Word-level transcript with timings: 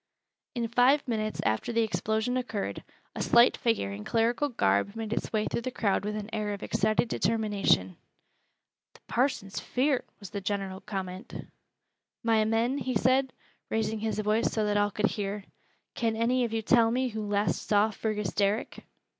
In 0.55 0.67
five 0.67 1.07
minutes 1.07 1.41
after 1.45 1.71
the 1.71 1.83
explosion 1.83 2.35
occurred, 2.35 2.83
a 3.13 3.21
slight 3.21 3.55
figure 3.55 3.91
in 3.91 4.03
clerical 4.03 4.49
garb 4.49 4.95
made 4.95 5.13
its 5.13 5.31
way 5.31 5.45
through 5.45 5.61
the 5.61 5.69
crowd 5.69 6.03
with 6.05 6.15
an 6.15 6.27
air 6.33 6.53
of 6.55 6.63
excited 6.63 7.07
determination. 7.07 7.95
"Th' 8.95 9.05
parson's 9.05 9.59
feart," 9.59 10.05
was 10.19 10.31
the 10.31 10.41
general 10.41 10.81
comment. 10.81 11.47
"My 12.23 12.43
men," 12.45 12.79
he 12.79 12.95
said, 12.95 13.31
raising 13.69 13.99
his 13.99 14.17
voice 14.17 14.51
so 14.51 14.65
that 14.65 14.75
all 14.75 14.89
could 14.89 15.05
hear, 15.05 15.43
"can 15.93 16.15
any 16.15 16.45
of 16.45 16.51
you 16.51 16.63
tell 16.63 16.89
me 16.89 17.09
who 17.09 17.21
last 17.27 17.67
saw 17.67 17.91
Fergus 17.91 18.33
Derrick?" 18.33 18.83